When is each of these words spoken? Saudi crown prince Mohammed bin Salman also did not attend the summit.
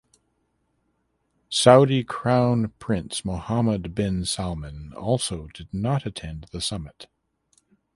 Saudi 1.47 2.03
crown 2.03 2.73
prince 2.79 3.23
Mohammed 3.23 3.93
bin 3.93 4.25
Salman 4.25 4.93
also 4.97 5.45
did 5.53 5.71
not 5.71 6.07
attend 6.07 6.45
the 6.51 6.59
summit. 6.59 7.05